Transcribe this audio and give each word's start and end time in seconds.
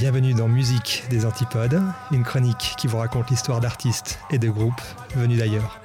Bienvenue 0.00 0.32
dans 0.32 0.48
Musique 0.48 1.04
des 1.10 1.26
Antipodes, 1.26 1.78
une 2.10 2.22
chronique 2.22 2.74
qui 2.78 2.86
vous 2.86 2.96
raconte 2.96 3.28
l'histoire 3.28 3.60
d'artistes 3.60 4.18
et 4.30 4.38
de 4.38 4.48
groupes 4.48 4.80
venus 5.14 5.38
d'ailleurs. 5.38 5.78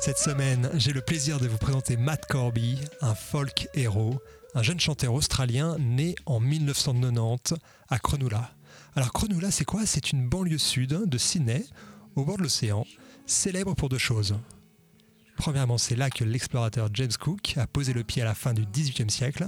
Cette 0.00 0.18
semaine, 0.18 0.68
j'ai 0.74 0.92
le 0.92 1.00
plaisir 1.00 1.40
de 1.40 1.48
vous 1.48 1.56
présenter 1.56 1.96
Matt 1.96 2.26
Corby, 2.26 2.78
un 3.00 3.14
folk 3.14 3.68
héros, 3.72 4.20
un 4.58 4.62
jeune 4.64 4.80
chanteur 4.80 5.14
australien 5.14 5.76
né 5.78 6.16
en 6.26 6.40
1990 6.40 7.54
à 7.88 8.00
Cronulla. 8.00 8.50
Alors 8.96 9.12
Cronulla, 9.12 9.52
c'est 9.52 9.64
quoi? 9.64 9.86
C'est 9.86 10.10
une 10.10 10.28
banlieue 10.28 10.58
sud 10.58 11.04
de 11.06 11.16
Sydney, 11.16 11.64
au 12.16 12.24
bord 12.24 12.38
de 12.38 12.42
l'océan, 12.42 12.84
célèbre 13.24 13.74
pour 13.74 13.88
deux 13.88 13.98
choses. 13.98 14.36
Premièrement, 15.36 15.78
c'est 15.78 15.94
là 15.94 16.10
que 16.10 16.24
l'explorateur 16.24 16.88
James 16.94 17.12
Cook 17.20 17.54
a 17.56 17.68
posé 17.68 17.92
le 17.92 18.02
pied 18.02 18.20
à 18.20 18.24
la 18.24 18.34
fin 18.34 18.52
du 18.52 18.66
XVIIIe 18.66 19.08
siècle 19.08 19.46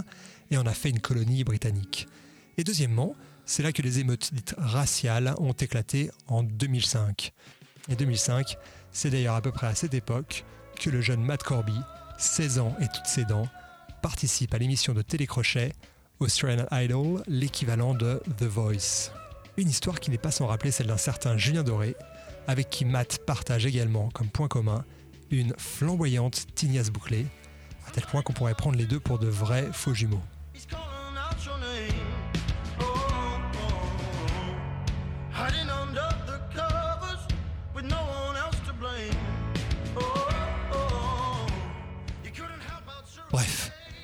et 0.52 0.56
en 0.56 0.64
a 0.64 0.72
fait 0.72 0.90
une 0.90 1.00
colonie 1.00 1.42
britannique. 1.42 2.06
Et 2.56 2.62
deuxièmement, 2.62 3.16
c'est 3.46 3.64
là 3.64 3.72
que 3.72 3.82
les 3.82 3.98
émeutes 3.98 4.30
raciales 4.58 5.34
ont 5.38 5.54
éclaté 5.54 6.12
en 6.28 6.44
2005. 6.44 7.32
Et 7.88 7.96
2005, 7.96 8.56
c'est 8.92 9.10
d'ailleurs 9.10 9.34
à 9.34 9.42
peu 9.42 9.50
près 9.50 9.66
à 9.66 9.74
cette 9.74 9.94
époque 9.94 10.44
que 10.78 10.88
le 10.88 11.00
jeune 11.00 11.24
Matt 11.24 11.42
Corby, 11.42 11.74
16 12.16 12.60
ans 12.60 12.76
et 12.80 12.86
toutes 12.86 13.06
ses 13.06 13.24
dents, 13.24 13.48
participe 14.00 14.54
à 14.54 14.58
l'émission 14.58 14.92
de 14.94 15.02
télécrochet 15.02 15.72
Australian 16.18 16.66
Idol, 16.72 17.22
l'équivalent 17.26 17.94
de 17.94 18.22
The 18.38 18.44
Voice. 18.44 19.10
Une 19.56 19.68
histoire 19.68 20.00
qui 20.00 20.10
n'est 20.10 20.18
pas 20.18 20.30
sans 20.30 20.46
rappeler 20.46 20.70
celle 20.70 20.86
d'un 20.86 20.96
certain 20.96 21.36
Julien 21.36 21.62
Doré, 21.62 21.96
avec 22.46 22.70
qui 22.70 22.84
Matt 22.84 23.24
partage 23.26 23.66
également 23.66 24.10
comme 24.10 24.28
point 24.28 24.48
commun 24.48 24.84
une 25.30 25.54
flamboyante 25.56 26.46
tignasse 26.54 26.90
bouclée, 26.90 27.26
à 27.86 27.90
tel 27.90 28.04
point 28.04 28.22
qu'on 28.22 28.32
pourrait 28.32 28.54
prendre 28.54 28.76
les 28.76 28.86
deux 28.86 29.00
pour 29.00 29.18
de 29.18 29.28
vrais 29.28 29.68
faux 29.72 29.94
jumeaux. 29.94 30.22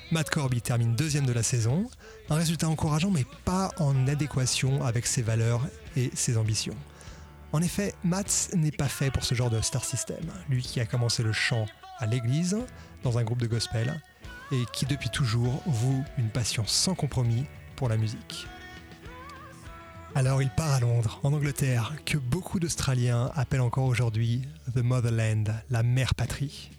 Matt 0.09 0.29
Corby 0.29 0.61
termine 0.61 0.95
deuxième 0.95 1.25
de 1.25 1.33
la 1.33 1.43
saison, 1.43 1.89
un 2.29 2.35
résultat 2.35 2.69
encourageant 2.69 3.11
mais 3.11 3.25
pas 3.43 3.71
en 3.77 4.07
adéquation 4.07 4.85
avec 4.85 5.05
ses 5.05 5.21
valeurs 5.21 5.67
et 5.97 6.11
ses 6.13 6.37
ambitions. 6.37 6.77
En 7.51 7.61
effet, 7.61 7.93
Matt 8.05 8.49
n'est 8.55 8.71
pas 8.71 8.87
fait 8.87 9.11
pour 9.11 9.25
ce 9.25 9.35
genre 9.35 9.49
de 9.49 9.59
star 9.59 9.83
system, 9.83 10.23
lui 10.49 10.61
qui 10.61 10.79
a 10.79 10.85
commencé 10.85 11.23
le 11.23 11.33
chant 11.33 11.65
à 11.99 12.05
l'église, 12.05 12.57
dans 13.03 13.17
un 13.17 13.23
groupe 13.23 13.39
de 13.39 13.47
gospel, 13.47 14.01
et 14.51 14.63
qui 14.71 14.85
depuis 14.85 15.09
toujours 15.09 15.61
voue 15.65 16.03
une 16.17 16.29
passion 16.29 16.63
sans 16.65 16.95
compromis 16.95 17.45
pour 17.75 17.89
la 17.89 17.97
musique. 17.97 18.47
Alors 20.15 20.41
il 20.41 20.49
part 20.49 20.71
à 20.71 20.79
Londres, 20.79 21.19
en 21.23 21.33
Angleterre, 21.33 21.93
que 22.05 22.17
beaucoup 22.17 22.59
d'Australiens 22.59 23.29
appellent 23.35 23.61
encore 23.61 23.85
aujourd'hui 23.85 24.43
The 24.73 24.79
Motherland, 24.79 25.53
la 25.69 25.83
mère 25.83 26.15
patrie. 26.15 26.71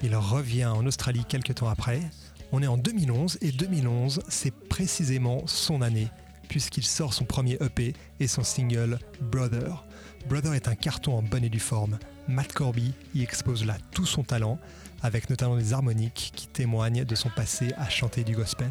Il 0.00 0.14
revient 0.14 0.66
en 0.66 0.86
Australie 0.86 1.24
quelques 1.28 1.56
temps 1.56 1.68
après. 1.68 2.00
On 2.54 2.62
est 2.62 2.66
en 2.66 2.76
2011 2.76 3.38
et 3.40 3.50
2011, 3.50 4.20
c'est 4.28 4.54
précisément 4.68 5.46
son 5.46 5.80
année 5.80 6.08
puisqu'il 6.52 6.84
sort 6.84 7.14
son 7.14 7.24
premier 7.24 7.56
EP 7.62 7.94
et 8.20 8.26
son 8.26 8.44
single 8.44 8.98
Brother. 9.22 9.86
Brother 10.28 10.52
est 10.52 10.68
un 10.68 10.74
carton 10.74 11.16
en 11.16 11.22
bonne 11.22 11.44
et 11.44 11.48
due 11.48 11.58
forme. 11.58 11.98
Matt 12.28 12.52
Corby 12.52 12.92
y 13.14 13.22
expose 13.22 13.64
là 13.64 13.78
tout 13.92 14.04
son 14.04 14.22
talent, 14.22 14.58
avec 15.02 15.30
notamment 15.30 15.56
des 15.56 15.72
harmoniques 15.72 16.30
qui 16.36 16.48
témoignent 16.48 17.06
de 17.06 17.14
son 17.14 17.30
passé 17.30 17.72
à 17.78 17.88
chanter 17.88 18.22
du 18.22 18.36
gospel. 18.36 18.70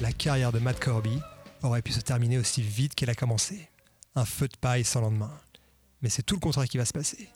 La 0.00 0.10
carrière 0.10 0.50
de 0.50 0.58
Matt 0.58 0.80
Corby 0.80 1.20
aurait 1.62 1.82
pu 1.82 1.92
se 1.92 2.00
terminer 2.00 2.38
aussi 2.38 2.62
vite 2.62 2.96
qu'elle 2.96 3.10
a 3.10 3.14
commencé. 3.14 3.68
Un 4.16 4.24
feu 4.24 4.48
de 4.48 4.56
paille 4.56 4.82
sans 4.82 5.02
lendemain. 5.02 5.30
Mais 6.02 6.08
c'est 6.08 6.22
tout 6.22 6.34
le 6.34 6.40
contraire 6.40 6.66
qui 6.66 6.78
va 6.78 6.84
se 6.84 6.92
passer. 6.92 7.28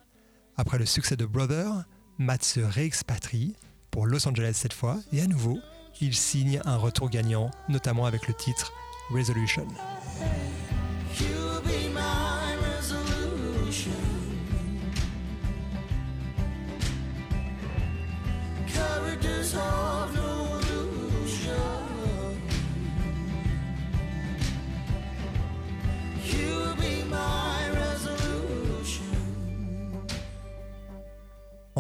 Après 0.57 0.79
le 0.79 0.87
succès 0.87 1.17
de 1.17 1.25
Brother, 1.25 1.85
Matt 2.19 2.43
se 2.43 2.61
réexpatrie, 2.61 3.55
pour 3.91 4.07
Los 4.07 4.27
Angeles 4.29 4.55
cette 4.55 4.73
fois, 4.73 4.99
et 5.13 5.23
à 5.23 5.27
nouveau, 5.27 5.59
il 6.01 6.15
signe 6.15 6.61
un 6.65 6.77
retour 6.77 7.09
gagnant, 7.09 7.51
notamment 7.69 8.07
avec 8.07 8.27
le 8.27 8.35
titre 8.35 8.73
Resolution. 9.11 9.67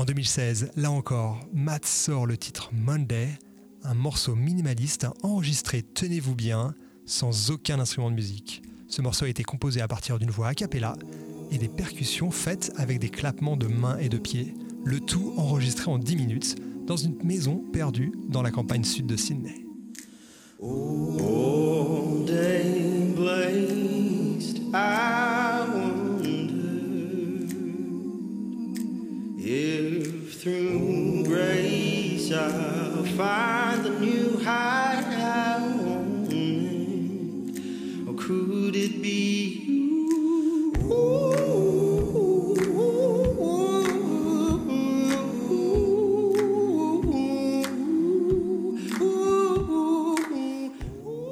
2016, 0.06 0.70
là 0.76 0.92
encore, 0.92 1.40
Matt 1.52 1.84
sort 1.84 2.26
le 2.26 2.36
titre 2.36 2.70
Monday, 2.72 3.28
un 3.82 3.94
morceau 3.94 4.36
minimaliste 4.36 5.08
enregistré, 5.24 5.82
tenez-vous 5.82 6.36
bien, 6.36 6.76
sans 7.06 7.50
aucun 7.50 7.80
instrument 7.80 8.10
de 8.10 8.14
musique. 8.14 8.62
Ce 8.86 9.02
morceau 9.02 9.24
a 9.24 9.28
été 9.28 9.42
composé 9.42 9.80
à 9.80 9.88
partir 9.88 10.20
d'une 10.20 10.30
voix 10.30 10.46
a 10.46 10.54
cappella 10.54 10.94
et 11.50 11.58
des 11.58 11.68
percussions 11.68 12.30
faites 12.30 12.72
avec 12.76 13.00
des 13.00 13.08
clappements 13.08 13.56
de 13.56 13.66
mains 13.66 13.98
et 13.98 14.08
de 14.08 14.18
pieds, 14.18 14.54
le 14.84 15.00
tout 15.00 15.34
enregistré 15.38 15.90
en 15.90 15.98
10 15.98 16.14
minutes 16.14 16.56
dans 16.86 16.96
une 16.96 17.20
maison 17.24 17.64
perdue 17.72 18.12
dans 18.28 18.42
la 18.42 18.52
campagne 18.52 18.84
sud 18.84 19.06
de 19.06 19.16
Sydney. 19.16 19.66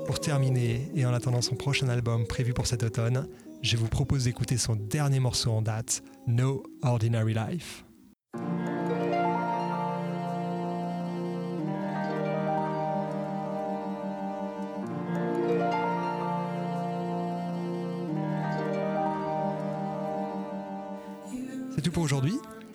Pour 0.06 0.20
terminer, 0.20 0.88
et 0.94 1.04
en 1.04 1.12
attendant 1.12 1.42
son 1.42 1.54
prochain 1.54 1.90
album 1.90 2.26
prévu 2.26 2.54
pour 2.54 2.66
cet 2.66 2.82
automne, 2.82 3.28
je 3.60 3.76
vous 3.76 3.88
propose 3.88 4.24
d'écouter 4.24 4.56
son 4.56 4.74
dernier 4.74 5.20
morceau 5.20 5.50
en 5.50 5.60
date, 5.60 6.02
No 6.26 6.62
Ordinary 6.82 7.34
Life. 7.34 7.84
C'est 21.74 21.82
tout 21.82 21.90
pour 21.90 22.04
aujourd'hui. 22.04 22.34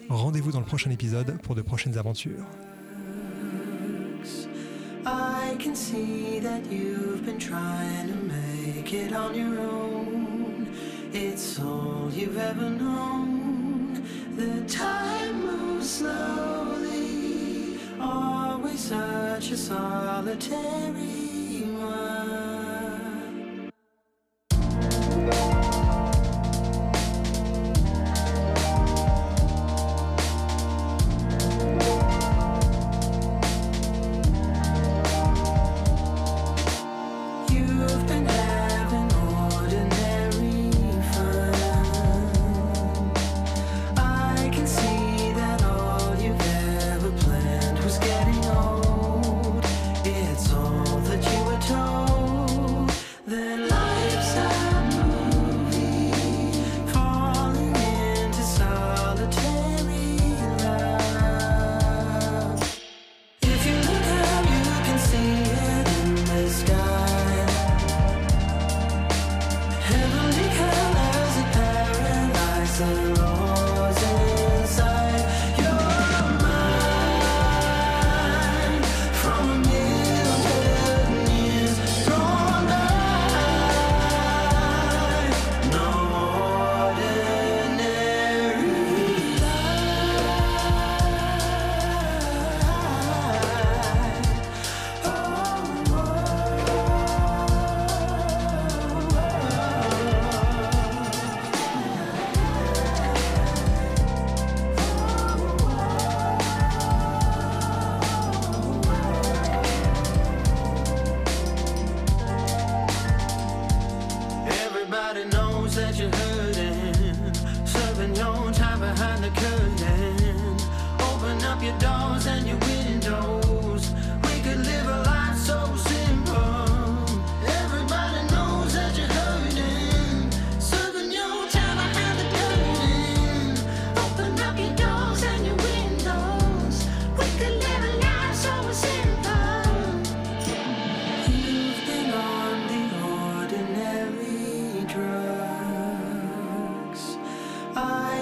Rendez-vous 0.09 0.51
dans 0.51 0.59
le 0.59 0.65
prochain 0.65 0.91
épisode 0.91 1.39
pour 1.41 1.55
de 1.55 1.61
prochaines 1.61 1.97
aventures. 1.97 2.45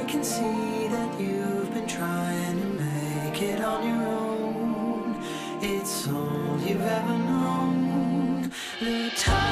can 0.07 0.23
see 0.23 0.87
that 0.87 1.19
you've 1.19 1.73
been 1.73 1.85
trying 1.85 2.61
to 2.61 2.67
make 2.81 3.41
it 3.41 3.59
on 3.59 3.85
your 3.85 4.07
own. 4.07 5.21
It's 5.61 6.07
all 6.07 6.57
you've 6.65 6.81
ever 6.81 7.17
known. 7.17 8.49
The 8.79 9.11
time 9.17 9.46